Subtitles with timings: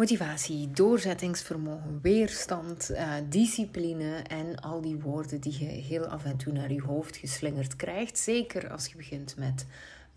[0.00, 6.52] Motivatie, doorzettingsvermogen, weerstand, uh, discipline en al die woorden die je heel af en toe
[6.52, 8.18] naar je hoofd geslingerd krijgt.
[8.18, 9.66] Zeker als je begint met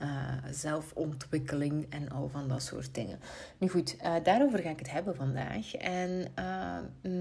[0.01, 3.19] uh, zelfontwikkeling en al van dat soort dingen.
[3.57, 5.75] Nu goed, uh, daarover ga ik het hebben vandaag.
[5.75, 6.27] En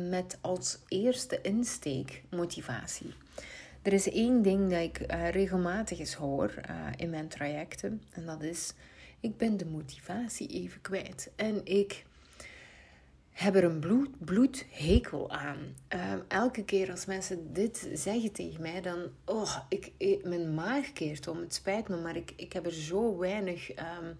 [0.09, 3.15] met als eerste insteek motivatie.
[3.83, 4.99] Er is één ding dat ik
[5.31, 6.55] regelmatig eens hoor
[6.97, 8.03] in mijn trajecten.
[8.13, 8.73] En dat is,
[9.21, 11.31] ik ben de motivatie even kwijt.
[11.37, 12.05] En ik
[13.43, 15.59] heb er een bloed, bloedhekel aan.
[15.89, 18.99] Ehm, elke keer als mensen dit zeggen tegen mij, dan...
[19.25, 19.93] Oh, ik,
[20.23, 21.41] mijn maag keert om.
[21.41, 23.71] Het spijt me, maar ik, ik heb er zo weinig...
[23.71, 24.19] Um,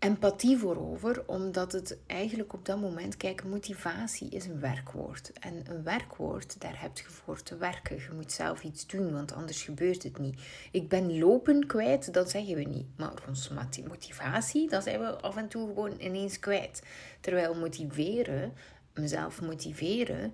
[0.00, 5.32] empathie voor over, omdat het eigenlijk op dat moment, kijk, motivatie is een werkwoord.
[5.32, 7.96] En een werkwoord, daar heb je voor te werken.
[7.96, 10.40] Je moet zelf iets doen, want anders gebeurt het niet.
[10.70, 12.86] Ik ben lopen kwijt, dat zeggen we niet.
[12.96, 13.54] Maar onze
[13.88, 16.82] motivatie, dat zijn we af en toe gewoon ineens kwijt.
[17.20, 18.52] Terwijl motiveren,
[18.94, 20.32] mezelf motiveren,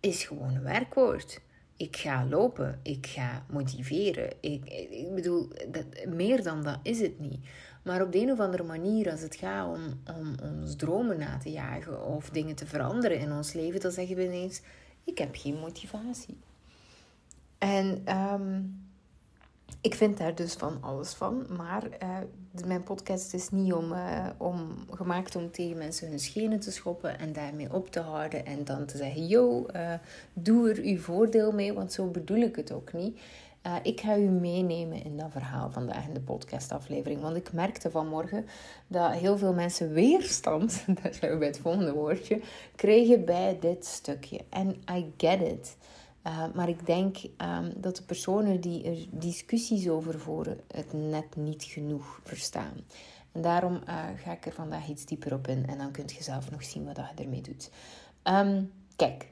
[0.00, 1.40] is gewoon een werkwoord.
[1.76, 4.32] Ik ga lopen, ik ga motiveren.
[4.40, 7.40] Ik, ik bedoel, dat, meer dan dat is het niet.
[7.82, 11.38] Maar op de een of andere manier, als het gaat om, om ons dromen na
[11.38, 14.62] te jagen of dingen te veranderen in ons leven, dan zeggen we ineens:
[15.04, 16.36] Ik heb geen motivatie.
[17.58, 18.60] En ehm,
[19.84, 21.46] ik vind daar dus van alles van.
[21.56, 26.60] Maar uh, mijn podcast is niet om, uh, om, gemaakt om tegen mensen hun schenen
[26.60, 28.46] te schoppen en daarmee op te houden.
[28.46, 29.92] En dan te zeggen: Yo, uh,
[30.32, 33.20] doe er uw voordeel mee, want zo bedoel ik het ook niet.
[33.82, 37.20] Ik ga u meenemen in dat verhaal vandaag in de podcastaflevering.
[37.20, 38.46] Want ik merkte vanmorgen
[38.86, 42.40] dat heel veel mensen weerstand, dat zijn we bij het volgende woordje,
[42.76, 44.40] kregen bij dit stukje.
[44.48, 45.76] En I get it.
[46.26, 51.36] Uh, maar ik denk um, dat de personen die er discussies over voeren het net
[51.36, 52.74] niet genoeg verstaan.
[53.32, 56.22] En daarom uh, ga ik er vandaag iets dieper op in en dan kunt je
[56.22, 57.70] zelf nog zien wat je ermee doet.
[58.22, 59.28] Um, kijk,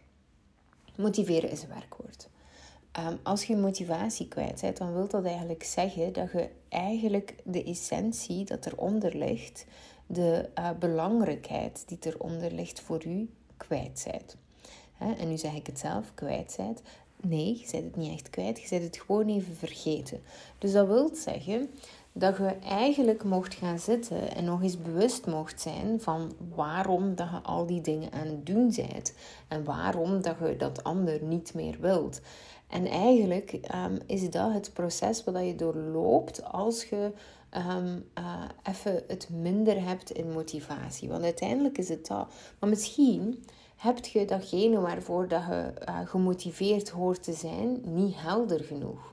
[0.97, 2.29] motiveren is een werkwoord.
[2.99, 7.65] Um, als je motivatie kwijt bent, dan wil dat eigenlijk zeggen dat je eigenlijk de
[7.65, 9.67] essentie dat eronder ligt,
[10.07, 14.37] de uh, belangrijkheid die eronder ligt voor u, kwijt bent.
[15.19, 16.83] En nu zeg ik het zelf, kwijt bent.
[17.21, 20.21] Nee, je bent het niet echt kwijt, je bent het gewoon even vergeten.
[20.59, 21.71] Dus dat wil zeggen
[22.13, 27.29] dat je eigenlijk mocht gaan zitten en nog eens bewust mocht zijn van waarom dat
[27.31, 29.15] je al die dingen aan het doen bent
[29.49, 32.21] en waarom dat je dat ander niet meer wilt.
[32.69, 37.13] En eigenlijk um, is dat het proces wat je doorloopt als je
[37.57, 41.09] um, uh, even het minder hebt in motivatie.
[41.09, 42.33] Want uiteindelijk is het dat.
[42.59, 43.45] Maar misschien
[43.83, 49.13] heb je datgene waarvoor dat je uh, gemotiveerd hoort te zijn niet helder genoeg.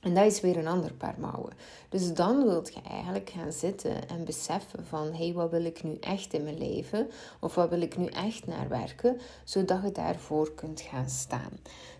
[0.00, 1.52] En dat is weer een ander paar mouwen.
[1.88, 5.06] Dus dan wilt je eigenlijk gaan zitten en beseffen van...
[5.06, 7.10] hé, hey, wat wil ik nu echt in mijn leven?
[7.40, 9.20] Of wat wil ik nu echt naar werken?
[9.44, 11.52] Zodat je daarvoor kunt gaan staan.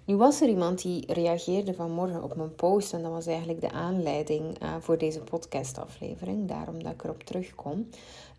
[0.04, 2.92] Nu was er iemand die reageerde vanmorgen op mijn post...
[2.92, 6.48] en dat was eigenlijk de aanleiding uh, voor deze podcastaflevering.
[6.48, 7.88] Daarom dat ik erop terugkom.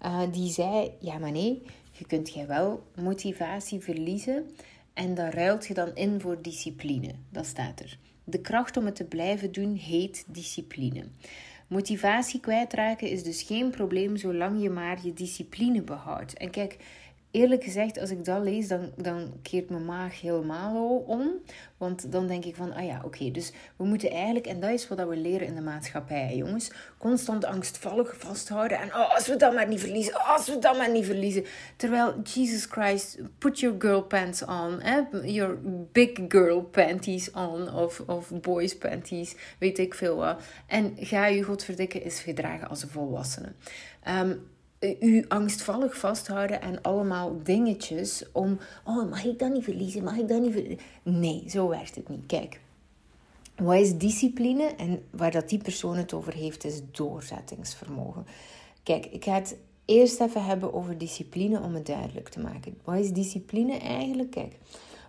[0.06, 1.63] Uh, die zei, ja maar nee,
[1.97, 4.50] je kunt jij wel motivatie verliezen...
[4.94, 7.11] en daar ruilt je dan in voor discipline.
[7.29, 7.97] Dat staat er.
[8.23, 11.03] De kracht om het te blijven doen heet discipline.
[11.67, 16.33] Motivatie kwijtraken is dus geen probleem zolang je maar je discipline behoudt.
[16.33, 16.78] En kijk,
[17.35, 21.31] eerlijk gezegd, als ik dat lees, dan, dan keert mijn maag helemaal om.
[21.78, 24.88] Want dan denk ik van, ah ja, oké, dus we moeten eigenlijk, en dat is
[24.88, 28.79] wat we leren in de maatschappij, jongens, constant angstvallig vasthouden.
[28.79, 31.45] En oh, als we dat maar niet verliezen, oh, als we dat maar niet verliezen.
[31.75, 34.97] Terwijl, Jesus Christ, put your girl pants on, eh?
[35.24, 35.57] your
[35.91, 40.41] big girl panties on, of, of boys panties, weet ik veel wat.
[40.68, 43.51] En ga je, godverdikke, is gedragen als een volwassene.
[44.07, 44.53] Um,
[45.00, 50.03] u angstvallig vasthouden aan allemaal dingetjes om, oh, mag ik dat niet verliezen?
[50.03, 50.79] Mag ik dat niet verliezen?
[51.03, 52.25] Nee, zo werkt het niet.
[52.25, 52.59] Kijk,
[53.56, 54.63] wat is discipline?
[54.63, 58.25] En waar dat die persoon het over heeft, is doorzettingsvermogen.
[58.84, 62.77] Kijk, ik ga het eerst even hebben over discipline om het duidelijk te maken.
[62.83, 64.31] Wat is discipline eigenlijk?
[64.31, 64.57] Kijk,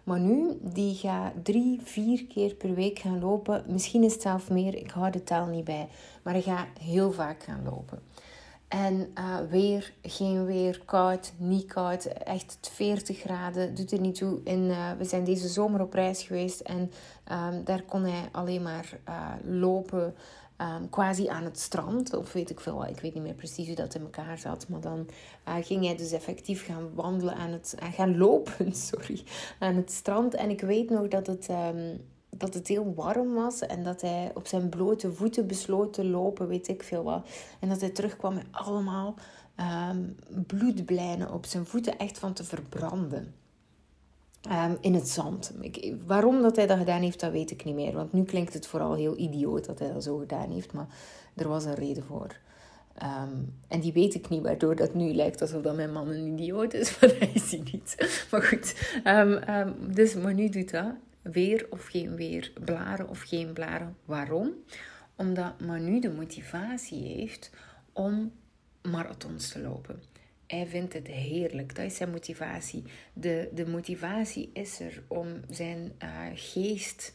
[0.05, 3.65] maar nu, die gaat drie, vier keer per week gaan lopen.
[3.69, 5.89] Misschien is het zelf meer, ik hou de taal niet bij.
[6.23, 7.99] Maar hij gaat heel vaak gaan lopen.
[8.69, 14.41] En uh, weer, geen weer, koud, niet koud, echt 40 graden, doet er niet toe.
[14.45, 16.91] En, uh, we zijn deze zomer op reis geweest en
[17.33, 20.15] um, daar kon hij alleen maar uh, lopen,
[20.61, 22.15] um, quasi aan het strand.
[22.15, 24.69] Of weet ik veel, ik weet niet meer precies hoe dat in elkaar zat.
[24.69, 25.09] Maar dan
[25.63, 29.23] ging hij dus effectief gaan wandelen aan het, gaan lopen, sorry,
[29.59, 30.35] aan het strand.
[30.35, 31.49] En ik weet nog dat het...
[31.49, 32.01] Um,
[32.39, 36.49] dat het heel warm was en dat hij op zijn blote voeten besloot te lopen,
[36.49, 37.29] weet ik veel wat.
[37.61, 39.15] En dat hij terugkwam met allemaal
[39.91, 40.17] um,
[40.47, 43.35] bloedblijnen op zijn voeten, echt van te verbranden.
[44.49, 45.53] Ehm, in het zand.
[45.61, 47.93] Ik, waarom dat hij dat gedaan heeft, dat weet ik niet meer.
[47.93, 50.73] Want nu klinkt het vooral heel idioot dat hij dat zo gedaan heeft.
[50.73, 50.87] Maar
[51.35, 52.37] er was een reden voor.
[52.95, 53.35] Ehm,
[53.69, 56.75] en die weet ik niet, waardoor dat nu lijkt alsof dat mijn man een idioot
[56.75, 56.91] is.
[57.01, 58.25] Maar dat is hij niet.
[58.31, 58.75] Maar goed.
[59.95, 60.95] dus, maar nu doet dat.
[61.33, 62.53] Weer of geen weer.
[62.65, 63.97] Blaren of geen blaren.
[64.05, 64.55] Waarom?
[65.17, 67.51] Omdat Manu de motivatie heeft
[67.93, 68.33] om
[68.83, 70.03] marathons te lopen.
[70.47, 71.75] Hij vindt het heerlijk.
[71.75, 72.83] Dat is zijn motivatie.
[73.13, 77.13] De, de motivatie is er om zijn uh, geest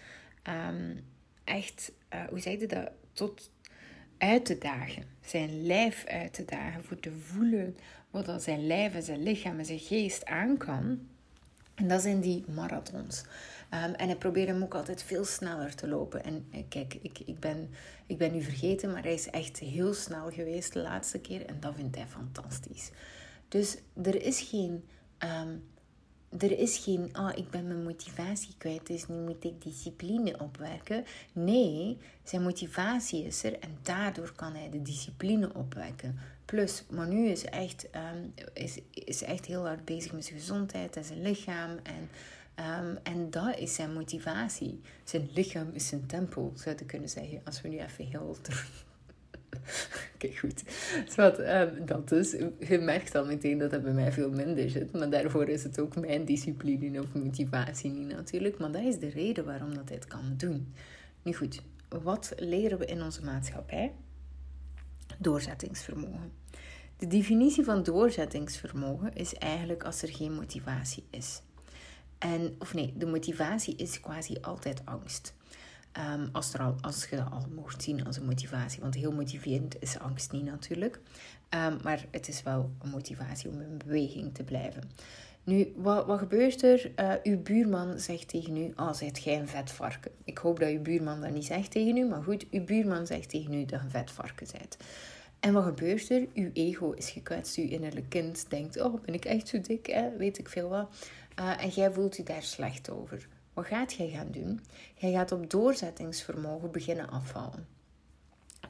[0.69, 1.03] um,
[1.43, 3.51] echt, uh, hoe zeg je dat, tot
[4.17, 5.03] uit te dagen.
[5.25, 6.83] Zijn lijf uit te dagen.
[6.83, 7.77] Voor te voelen
[8.09, 10.99] wat dat zijn lijf en zijn lichaam en zijn geest aan kan.
[11.75, 13.23] En dat zijn die marathons.
[13.73, 16.23] Um, en hij probeerde hem ook altijd veel sneller te lopen.
[16.23, 17.69] En eh, kijk, ik, ik, ben,
[18.06, 21.45] ik ben nu vergeten, maar hij is echt heel snel geweest de laatste keer.
[21.45, 22.91] En dat vindt hij fantastisch.
[23.47, 24.83] Dus er is geen,
[25.19, 25.63] um,
[26.39, 30.39] er is geen, ah, oh, ik ben mijn motivatie kwijt, dus nu moet ik discipline
[30.39, 31.06] opwekken.
[31.33, 36.19] Nee, zijn motivatie is er en daardoor kan hij de discipline opwekken.
[36.45, 41.03] Plus, Manu is echt, um, is, is echt heel hard bezig met zijn gezondheid en
[41.03, 41.77] zijn lichaam.
[41.83, 42.09] En,
[42.61, 44.81] um, en dat is zijn motivatie.
[45.03, 47.41] Zijn lichaam is zijn tempel, zou je kunnen zeggen.
[47.43, 48.37] Als we nu even heel
[50.15, 50.63] Oké, goed.
[51.15, 52.31] wat, um, dat dus.
[52.59, 54.91] Je merkt al meteen dat dat bij mij veel minder zit.
[54.91, 58.57] Maar daarvoor is het ook mijn discipline of motivatie niet natuurlijk.
[58.57, 60.73] Maar dat is de reden waarom dat het kan doen.
[61.23, 63.93] Nu goed, wat leren we in onze maatschappij?
[65.17, 66.31] Doorzettingsvermogen.
[66.97, 71.41] De definitie van doorzettingsvermogen is eigenlijk als er geen motivatie is.
[72.21, 75.33] En, of nee, de motivatie is quasi altijd angst.
[76.13, 78.81] Um, als, er al, als je dat al mocht zien als een motivatie.
[78.81, 81.00] Want heel motiverend is angst niet natuurlijk.
[81.50, 84.83] Um, maar het is wel een motivatie om in beweging te blijven.
[85.44, 86.91] Nu, wat, wat gebeurt er?
[86.95, 90.12] Uh, uw buurman zegt tegen u: Oh, zijt jij een vet varken?
[90.23, 93.29] Ik hoop dat uw buurman dat niet zegt tegen u, maar goed, uw buurman zegt
[93.29, 94.77] tegen u dat je een vet varken bent.
[95.39, 96.27] En wat gebeurt er?
[96.33, 99.85] Uw ego is gekwetst, uw innerlijk kind denkt: Oh, ben ik echt zo dik?
[99.85, 100.18] Hè?
[100.18, 100.95] Weet ik veel wat.
[101.39, 103.28] Uh, en jij voelt u daar slecht over.
[103.54, 104.62] Wat gaat jij gaan doen?
[104.95, 107.68] Jij gaat op doorzettingsvermogen beginnen afvallen.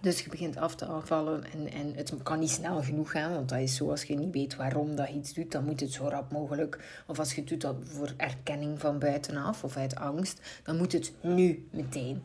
[0.02, 3.50] Dus je begint af te afvallen en, en het kan niet snel genoeg gaan, want
[3.50, 5.92] dat is zo als je niet weet waarom dat je iets doet, dan moet het
[5.92, 7.04] zo rap mogelijk.
[7.08, 11.14] Of als je doet dat voor erkenning van buitenaf of uit angst, dan moet het
[11.22, 12.24] nu meteen.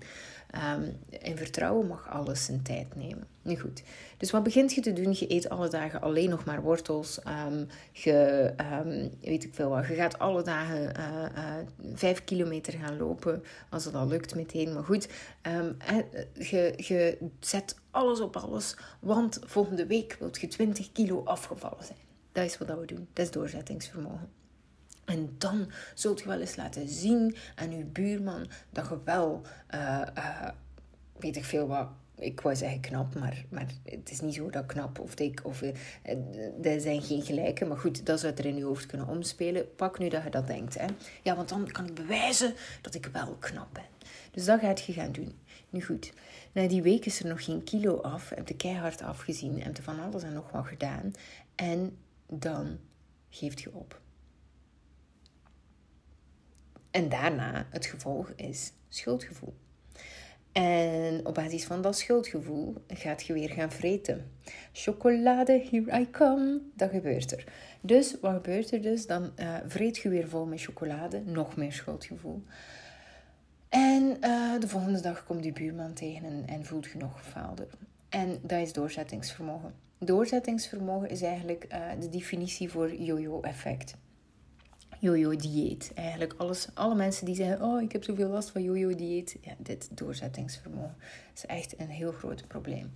[0.55, 3.27] Um, in vertrouwen mag alles zijn tijd nemen.
[3.43, 3.83] Nu goed.
[4.17, 5.17] Dus wat begint je te doen?
[5.19, 7.21] Je eet alle dagen alleen nog maar wortels.
[7.49, 8.53] Um, je,
[8.85, 9.87] um, weet ik veel wat.
[9.87, 11.55] Je gaat alle dagen uh, uh,
[11.95, 13.43] vijf kilometer gaan lopen.
[13.71, 14.73] Als het al lukt meteen.
[14.73, 15.09] Maar goed.
[16.35, 18.77] je, je zet alles op alles.
[19.01, 21.99] Want volgende week wilt je 20 kilo afgevallen zijn.
[22.33, 23.09] Dat is wat we doen.
[23.13, 24.36] Dat is doorzettingsvermogen.
[25.07, 29.43] En dan zult je wel eens laten zien aan uw buurman dat je wel,
[29.75, 30.49] uh, uh,
[31.19, 31.89] weet ik veel wat,
[32.19, 35.63] ik wou zeggen knap, maar, maar het is niet zo dat knap of dik of
[35.63, 35.75] uh,
[36.63, 37.65] er zijn geen gelijke.
[37.65, 39.75] Maar goed, dat zou er in je hoofd kunnen omspelen.
[39.77, 40.79] Pak nu dat je dat denkt.
[40.79, 40.87] Hè.
[41.23, 43.85] Ja, want dan kan ik bewijzen dat ik wel knap ben.
[44.31, 45.39] Dus dat gaat je gaan doen.
[45.71, 46.13] Nu goed,
[46.53, 48.29] na die week is er nog geen kilo af.
[48.29, 49.63] Heb je keihard afgezien.
[49.63, 51.13] Heb je van alles en nog wat gedaan.
[51.55, 52.79] En dan
[53.31, 54.01] geeft je op.
[56.97, 59.55] En daarna, het gevolg is schuldgevoel.
[60.53, 64.31] En op basis van dat schuldgevoel gaat je weer gaan vreten.
[64.73, 66.61] Chocolade, here I come.
[66.75, 67.45] Dat gebeurt er.
[67.81, 69.07] Dus wat gebeurt er dus?
[69.07, 71.23] Dan uh, vreet je weer vol met chocolade.
[71.25, 72.43] Nog meer schuldgevoel.
[73.69, 77.67] En uh, de volgende dag komt die buurman tegen en, en voelt je nog gefaalder.
[78.09, 79.75] En dat is doorzettingsvermogen.
[79.99, 83.95] Doorzettingsvermogen is eigenlijk uh, de definitie voor yo-yo-effect
[85.01, 85.93] jojo-dieet.
[85.95, 89.37] Eigenlijk alles, alle mensen die zeggen, oh ik heb zoveel last van jojo-dieet.
[89.41, 90.97] Ja, dit doorzettingsvermogen
[91.35, 92.93] is echt een heel groot probleem.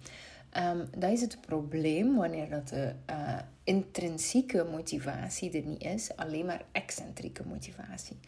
[0.58, 6.46] Um, dat is het probleem wanneer dat de uh, intrinsieke motivatie er niet is, alleen
[6.46, 8.18] maar excentrieke motivatie.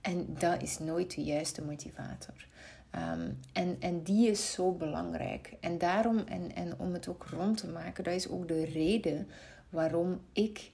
[0.00, 2.46] En dat is nooit de juiste motivator.
[2.94, 5.52] Um, en, en die is zo belangrijk.
[5.60, 9.28] En daarom, en, en om het ook rond te maken, dat is ook de reden
[9.68, 10.70] waarom ik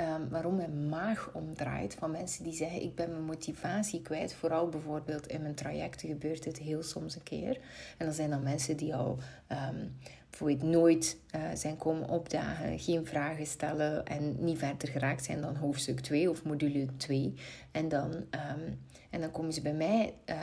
[0.00, 4.34] Um, waarom mijn maag omdraait van mensen die zeggen ik ben mijn motivatie kwijt.
[4.34, 7.60] Vooral bijvoorbeeld in mijn trajecten gebeurt dit heel soms een keer.
[7.98, 9.96] En dan zijn dan mensen die al um,
[10.30, 15.56] bijvoorbeeld nooit uh, zijn komen opdagen, geen vragen stellen en niet verder geraakt zijn dan
[15.56, 17.34] hoofdstuk 2 of module 2.
[17.70, 20.36] En dan, um, en dan komen ze bij mij uh,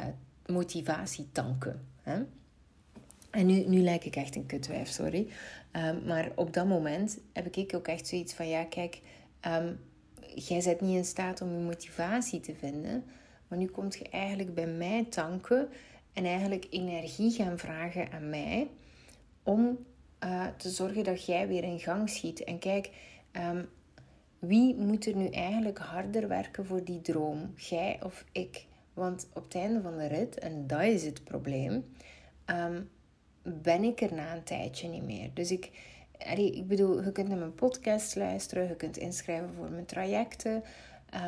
[0.46, 1.88] motivatie tanken.
[2.02, 2.24] Hè?
[3.30, 5.28] En nu, nu lijk ik echt een kutwijf, sorry.
[5.72, 9.02] Ehm, maar op dat moment heb ik ook echt zoiets van: ja, kijk,
[9.48, 9.80] um,
[10.36, 13.04] jij bent niet in staat om je motivatie te vinden.
[13.48, 15.70] Maar nu komt je eigenlijk bij mij tanken
[16.14, 18.70] en eigenlijk energie gaan vragen aan mij
[19.44, 19.78] om
[20.24, 22.44] uh, te zorgen dat jij weer in gang schiet.
[22.44, 22.90] En kijk,
[23.32, 23.70] um,
[24.40, 27.54] wie moet er nu eigenlijk harder werken voor die droom?
[27.56, 28.66] Jij of ik?
[28.94, 31.86] Want op het einde van de rit, en dat is het probleem,
[32.46, 32.90] um,
[33.42, 35.30] ben ik er na een tijdje niet meer.
[35.34, 35.72] Dus ik,
[36.32, 40.64] ik bedoel, je kunt naar mijn podcast luisteren, je kunt inschrijven voor mijn trajecten.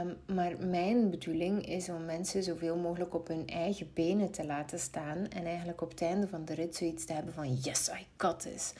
[0.02, 4.80] Um, maar mijn bedoeling is om mensen zoveel mogelijk op hun eigen benen te laten
[4.80, 5.28] staan.
[5.28, 8.40] En eigenlijk op het einde van de rit zoiets te hebben van yes, I got
[8.40, 8.74] this.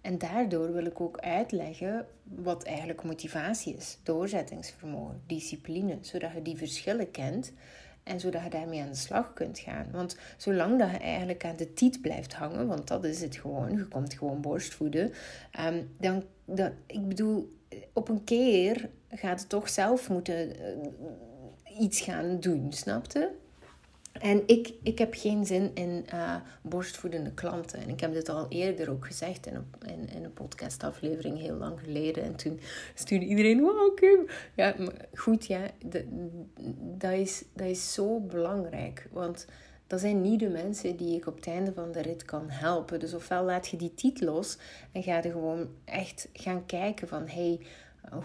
[0.00, 3.98] En daardoor wil ik ook uitleggen wat eigenlijk motivatie is.
[4.02, 5.98] Doorzettingsvermogen, discipline.
[6.00, 7.52] Zodat je die verschillen kent
[8.10, 9.86] en zodat je daarmee aan de slag kunt gaan.
[9.92, 13.76] Want zolang dat je eigenlijk aan de tiet blijft hangen, want dat is het gewoon,
[13.76, 15.12] je komt gewoon borstvoeden,
[15.66, 17.58] um, dan, dan, ik bedoel,
[17.92, 23.30] op een keer gaat het toch zelf moeten uh, iets gaan doen, snapte?
[24.20, 27.80] En ik, ik heb geen zin in uh, borstvoedende klanten.
[27.80, 32.22] En ik heb dit al eerder ook gezegd in een, in, podcastaflevering heel lang geleden.
[32.22, 32.60] En toen
[32.94, 34.26] stuurde iedereen, wow Kim.
[34.54, 35.60] Ja, maar goed ja,
[36.98, 39.08] dat, is, dat is zo belangrijk.
[39.12, 39.46] Want
[39.86, 43.00] dat zijn niet de mensen die ik op het einde van de rit kan helpen.
[43.00, 44.58] Dus ofwel laat je die titel los
[44.92, 47.28] en ga er gewoon echt gaan kijken van...
[47.28, 47.60] Hey,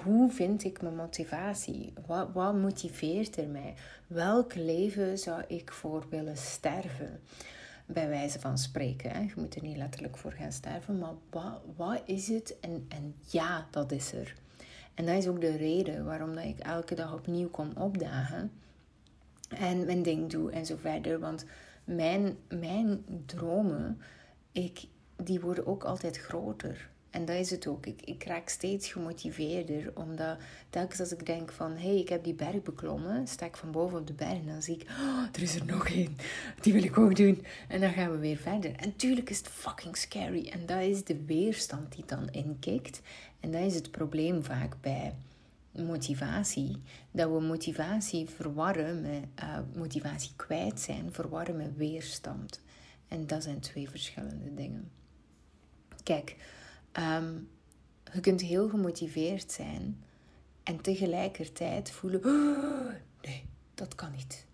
[0.04, 1.94] hoe vind ik mijn motivatie?
[2.06, 3.74] Wat, wat motiveert er mij?
[4.08, 7.20] Welk leven zou ik voor willen sterven?
[7.86, 9.12] Bij wijze van spreken.
[9.12, 9.20] Hè?
[9.20, 12.60] Je moet er niet letterlijk voor gaan sterven, maar wat, wat is het?
[12.60, 14.36] En, en ja, dat is er.
[14.94, 18.52] En dat is ook de reden waarom dat ik elke dag opnieuw kom opdagen
[19.50, 21.20] en mijn ding doe en zo verder.
[21.20, 21.46] Want
[21.84, 24.02] mijn, mijn dromen,
[24.52, 26.90] ik, die worden ook altijd groter.
[27.16, 27.86] En dat is het ook.
[27.86, 29.92] Ik, ik raak steeds gemotiveerder.
[29.94, 30.38] Omdat
[30.70, 31.72] telkens als ik denk van...
[31.72, 33.28] Hé, hey, ik heb die berg beklommen.
[33.28, 34.32] Sta ik van boven op de berg.
[34.32, 34.90] En dan zie ik...
[34.90, 36.18] Oh, er is er nog één.
[36.62, 37.46] Die wil ik ook doen.
[37.68, 38.76] En dan gaan we weer verder.
[38.76, 40.48] En tuurlijk is het fucking scary.
[40.48, 43.02] En dat is de weerstand die dan inkikt.
[43.40, 45.14] En dat is het probleem vaak bij
[45.72, 46.82] motivatie.
[47.12, 49.24] Dat we motivatie verwarren met...
[49.44, 51.14] Uh, motivatie kwijt zijn.
[51.14, 52.62] Verwarren met weerstand.
[53.08, 54.92] En dat zijn twee verschillende dingen.
[56.04, 56.36] Kijk...
[57.00, 57.50] Um,
[58.14, 60.04] je kunt heel gemotiveerd zijn
[60.64, 64.46] en tegelijkertijd voelen: oh, nee, dat kan niet.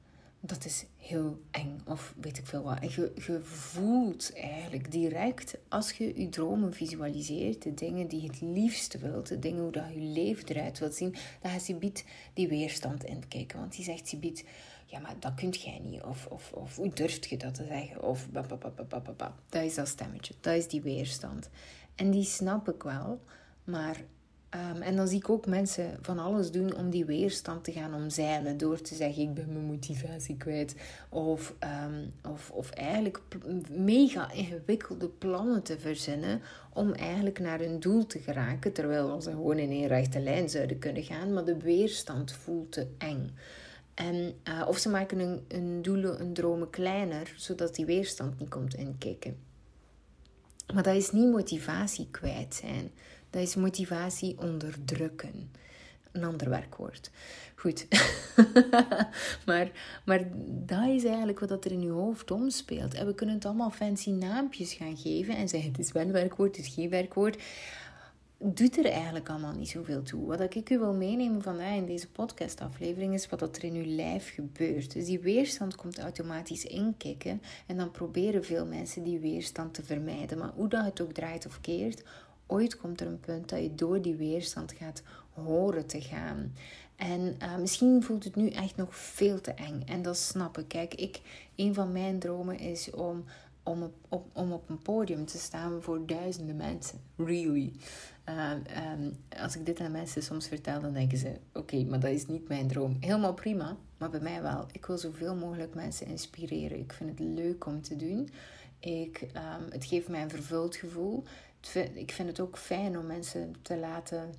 [0.43, 2.79] Dat is heel eng of weet ik veel wat.
[2.79, 8.27] En je, je voelt eigenlijk direct als je je dromen visualiseert, de dingen die je
[8.27, 12.03] het liefste wilt, de dingen hoe dat je leven eruit wilt zien, dan gaat biedt
[12.33, 13.60] die weerstand inkijken.
[13.60, 14.43] Want die zegt biedt
[14.91, 16.01] ja, maar dat kunt jij niet.
[16.01, 18.03] Of, of, of hoe durft je dat te zeggen?
[18.03, 18.27] Of
[19.50, 21.50] dat is dat stemmetje, dat is die weerstand.
[21.95, 23.21] En die snap ik wel.
[23.63, 24.03] Maar,
[24.75, 27.93] um, en dan zie ik ook mensen van alles doen om die weerstand te gaan
[27.93, 28.57] omzeilen.
[28.57, 30.75] Door te zeggen, ik ben mijn motivatie kwijt.
[31.10, 31.55] Of,
[31.86, 33.21] um, of, of eigenlijk
[33.69, 36.41] mega ingewikkelde plannen te verzinnen.
[36.74, 38.74] Om eigenlijk naar hun doel te geraken.
[38.74, 41.33] Terwijl ze gewoon in een rechte lijn zouden kunnen gaan.
[41.33, 43.31] Maar de weerstand voelt te eng.
[43.93, 48.50] En, uh, of ze maken hun, hun doelen, hun dromen kleiner, zodat die weerstand niet
[48.50, 49.50] komt inkikken.
[50.74, 52.91] Maar dat is niet motivatie kwijt zijn.
[53.30, 55.51] Dat is motivatie onderdrukken.
[56.12, 57.12] Een ander werkwoord.
[57.56, 57.88] Goed.
[59.46, 59.72] maar,
[60.06, 62.94] maar dat is eigenlijk wat er in je hoofd omspeelt.
[62.94, 66.58] En we kunnen het allemaal fancy naampjes gaan geven en zeggen: het is wel werkwoord,
[66.58, 67.38] het is geen werkwoord
[68.43, 70.25] doet er eigenlijk allemaal niet zoveel toe.
[70.25, 74.33] Wat ik u wil meenemen vandaag in deze podcastaflevering is wat er in uw lijf
[74.33, 74.93] gebeurt.
[74.93, 80.38] Dus die weerstand komt automatisch inkikken en dan proberen veel mensen die weerstand te vermijden.
[80.38, 82.03] Maar hoe dat het ook draait of keert,
[82.48, 86.53] ooit komt er een punt dat je door die weerstand gaat horen te gaan.
[86.95, 89.81] En uh, misschien voelt het nu echt nog veel te eng.
[89.86, 90.67] En dat snap ik.
[90.67, 91.21] Kijk, ik,
[91.55, 93.24] een van mijn dromen is om
[93.63, 97.00] om op, om op een podium te staan voor duizenden mensen.
[97.15, 97.74] Really.
[98.30, 98.51] Uh,
[99.41, 102.48] als ik dit aan mensen soms vertel, dan denken ze: Oké, maar dat is niet
[102.48, 102.98] mijn droom.
[103.00, 104.65] Helemaal prima, maar bij mij wel.
[104.72, 106.80] Ik wil zoveel mogelijk mensen inspireren.
[106.80, 108.30] Ik vind het leuk om te doen.
[108.80, 111.24] Ik, um, het geeft mij een vervuld gevoel.
[111.94, 114.34] Ik vind het ook fijn om mensen te laten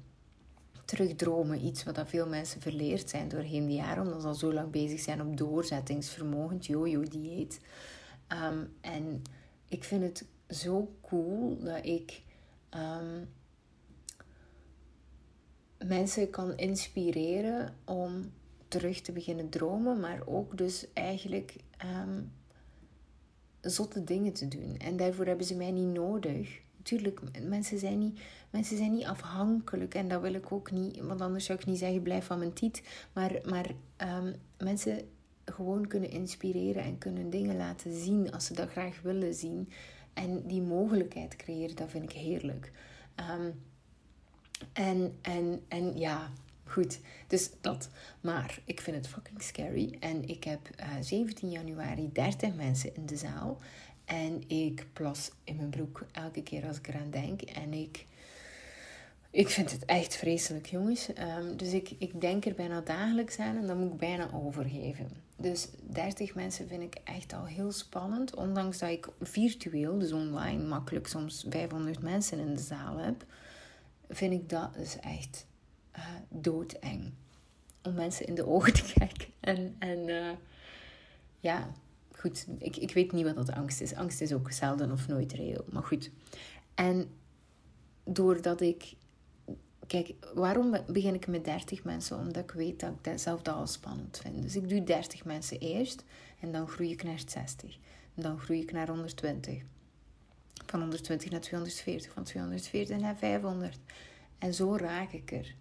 [0.84, 1.64] terugdromen.
[1.64, 4.70] Iets wat dat veel mensen verleerd zijn doorheen de jaren, omdat ze al zo lang
[4.70, 7.60] bezig zijn op doorzettingsvermogen, jojo-dieet.
[8.28, 9.22] Um, en
[9.68, 10.24] ik vind het
[10.56, 12.22] zo cool dat ik
[12.70, 13.28] um,
[15.88, 18.32] mensen kan inspireren om
[18.68, 22.32] terug te beginnen dromen, maar ook dus eigenlijk um,
[23.60, 24.76] zotte dingen te doen.
[24.76, 26.60] En daarvoor hebben ze mij niet nodig.
[26.82, 29.94] Tuurlijk, mensen zijn niet, mensen zijn niet afhankelijk.
[29.94, 31.00] En dat wil ik ook niet.
[31.00, 32.82] Want anders zou ik niet zeggen, blijf van mijn tiet.
[33.12, 33.70] Maar, maar
[34.58, 35.08] mensen
[35.44, 39.68] gewoon kunnen inspireren en kunnen dingen laten zien als ze dat graag willen zien.
[40.12, 42.72] En die mogelijkheid creëren, dat vind ik heerlijk.
[43.30, 43.54] Um,
[44.72, 46.30] en, en, en ja,
[46.64, 47.00] goed.
[47.26, 47.88] Dus dat.
[48.20, 49.96] Maar ik vind het fucking scary.
[50.00, 53.58] En ik heb uh, eh, 17 januari 30 mensen in de zaal.
[54.04, 57.42] En ik plas in mijn broek elke keer als ik eraan denk.
[57.42, 58.06] En ik,
[59.32, 61.08] ik vind het echt vreselijk, jongens.
[61.08, 65.08] Um, dus ik, ik denk er bijna dagelijks aan en dan moet ik bijna overgeven.
[65.36, 68.34] Dus 30 mensen vind ik echt al heel spannend.
[68.34, 73.24] Ondanks dat ik virtueel, dus online, makkelijk soms 500 mensen in de zaal heb
[74.14, 75.46] vind ik dat dus echt
[75.96, 77.12] uh, doodeng.
[77.82, 79.28] Om mensen in de ogen te kijken.
[79.40, 80.30] En, en uh,
[81.40, 81.72] ja,
[82.12, 83.94] goed, ik, ik weet niet wat dat angst is.
[83.94, 85.64] Angst is ook zelden of nooit reëel.
[85.70, 86.10] Maar goed.
[86.74, 87.10] En
[88.04, 88.94] doordat ik.
[89.86, 92.18] Kijk, waarom begin ik met 30 mensen?
[92.18, 94.42] Omdat ik weet dat ik dat zelf dat al spannend vind.
[94.42, 96.04] Dus ik doe 30 mensen eerst
[96.40, 97.78] en dan groei ik naar 60.
[98.14, 99.62] En dan groei ik naar 120.
[100.66, 103.78] Van 120 naar 240, van 240 naar 500.
[104.38, 105.54] En zo raak ik er.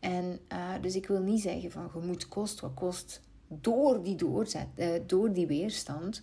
[0.00, 4.16] En uh, dus ik wil niet zeggen van je moet kost wat kost door die,
[4.16, 6.22] doorzet, uh, door die weerstand.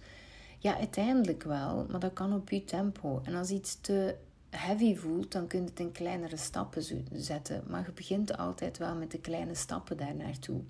[0.58, 3.22] Ja, uiteindelijk wel, maar dat kan op je tempo.
[3.24, 4.16] En als iets te
[4.50, 7.64] heavy voelt, dan kun je het in kleinere stappen zetten.
[7.68, 10.62] Maar je begint altijd wel met de kleine stappen daar naartoe.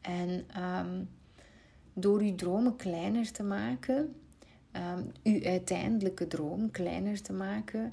[0.00, 1.08] En um,
[1.92, 4.14] door je dromen kleiner te maken,
[4.72, 7.92] um, je uiteindelijke droom kleiner te maken,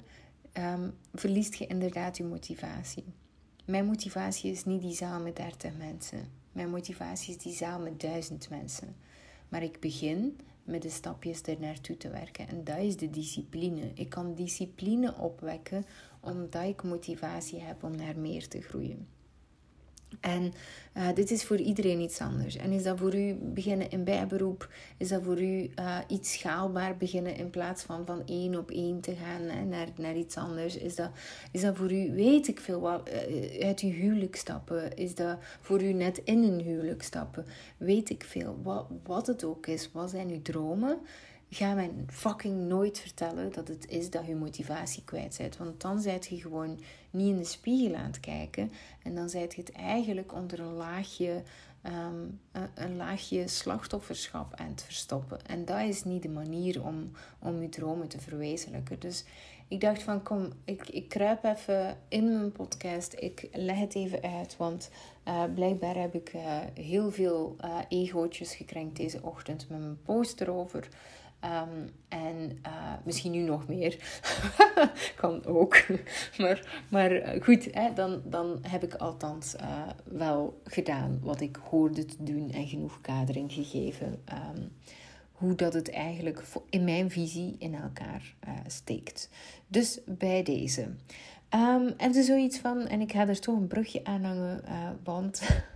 [0.52, 3.04] um, verliest je inderdaad je motivatie.
[3.64, 6.28] Mijn motivatie is niet die zaal met 30 mensen.
[6.52, 8.96] Mijn motivatie is die zaal met duizend mensen.
[9.48, 12.48] Maar ik begin met de stapjes er naartoe te werken.
[12.48, 13.90] En dat is de discipline.
[13.94, 15.84] Ik kan discipline opwekken
[16.20, 19.08] omdat ik motivatie heb om naar meer te groeien.
[20.20, 20.52] En
[20.96, 22.56] uh, dit is voor iedereen iets anders.
[22.56, 24.68] En is dat voor u beginnen in bijberoep?
[24.96, 29.00] Is dat voor u uh, iets schaalbaar beginnen in plaats van van één op één
[29.00, 30.76] te gaan hè, naar, naar iets anders?
[30.76, 31.10] Is dat,
[31.52, 34.96] is dat voor u, weet ik veel, wat, uh, uit uw huwelijk stappen?
[34.96, 37.46] Is dat voor u net in een huwelijk stappen?
[37.76, 38.58] Weet ik veel.
[38.62, 40.98] Wat, wat het ook is, wat zijn uw dromen?
[41.54, 45.56] Ga mij fucking nooit vertellen dat het is dat je motivatie kwijt bent.
[45.56, 48.72] Want dan zijt je gewoon niet in de spiegel aan het kijken.
[49.02, 51.42] En dan zijt je het eigenlijk onder een laagje,
[51.86, 52.40] um,
[52.74, 55.46] een, laagje slachtofferschap aan het verstoppen.
[55.46, 59.00] En dat is niet de manier om, om je dromen te verwezenlijken.
[59.00, 59.24] Dus
[59.68, 63.14] ik dacht van kom, ik, ik kruip even in mijn podcast.
[63.18, 64.56] Ik leg het even uit.
[64.56, 64.90] Want
[65.28, 70.40] uh, blijkbaar heb ik uh, heel veel uh, egootjes gekrenkt deze ochtend met mijn post
[70.40, 70.88] erover.
[71.44, 74.20] Um, en uh, misschien nu nog meer.
[75.20, 75.76] kan ook.
[76.38, 81.56] maar, maar eh, goed, hè, dan, dan heb ik althans uh, wel gedaan wat ik
[81.56, 84.22] hoorde te doen en genoeg kadering gegeven.
[84.56, 84.72] Um,
[85.32, 88.34] hoe dat het eigenlijk in mijn visie in elkaar
[88.66, 89.30] steekt.
[89.66, 90.82] Dus bij deze.
[91.50, 94.64] Um, en er zoiets van, en ik ga er toch een brugje aan hangen,
[95.02, 95.42] want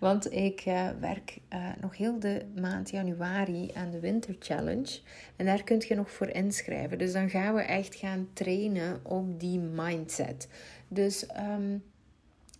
[0.00, 5.00] want ik uh, werk uh, nog heel de maand januari aan de Winter Challenge.
[5.36, 6.98] En daar kun je nog voor inschrijven.
[6.98, 10.48] Dus dan gaan we echt gaan trainen op die mindset.
[10.88, 11.82] Dus um,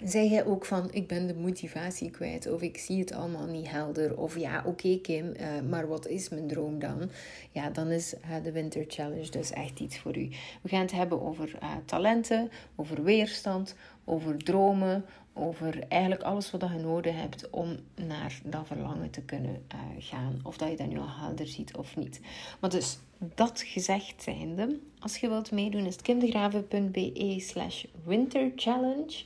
[0.05, 3.71] zeg jij ook van ik ben de motivatie kwijt of ik zie het allemaal niet
[3.71, 7.11] helder of ja oké Kim, uh, maar wat is mijn droom dan?
[7.51, 10.29] Ja, dan is de Winter Challenge dus echt iets voor u.
[10.63, 16.79] We gaan het hebben over talenten, over weerstand, over dromen, over eigenlijk alles wat je
[16.79, 19.67] nodig hebt om naar dat verlangen te kunnen
[19.99, 20.41] gaan.
[20.43, 22.21] Of dat je dat nu al helder ziet of niet.
[22.61, 22.99] Maar dus,
[23.35, 29.25] dat gezegd zijnde, als je wilt meedoen is kindergraven.be slash winterchallenge.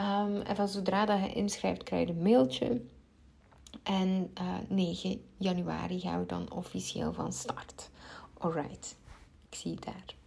[0.00, 2.80] Um, en van zodra dat je inschrijft krijg je een mailtje.
[3.82, 7.90] En uh, eh, 9 januari gaan we dan officieel van start.
[8.38, 8.96] Alright,
[9.50, 10.17] ik zie je daar.